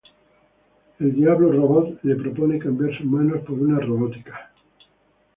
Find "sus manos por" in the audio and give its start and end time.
2.97-3.59